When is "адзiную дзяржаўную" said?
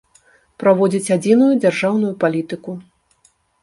1.17-2.13